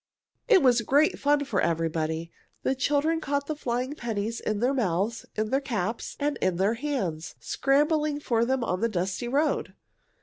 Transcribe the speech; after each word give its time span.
It 0.47 0.63
was 0.63 0.81
great 0.81 1.19
fun 1.19 1.45
for 1.45 1.61
everybody. 1.61 2.31
The 2.63 2.73
children 2.73 3.21
caught 3.21 3.45
the 3.45 3.55
flying 3.55 3.93
pennies 3.93 4.39
in 4.39 4.59
their 4.59 4.73
mouths, 4.73 5.27
in 5.35 5.51
their 5.51 5.61
caps, 5.61 6.17
and 6.19 6.39
in 6.41 6.55
their 6.55 6.73
hands, 6.73 7.35
scrambling 7.39 8.19
for 8.19 8.43
them 8.43 8.63
on 8.63 8.81
the 8.81 8.89
dusty 8.89 9.27
road. 9.27 9.75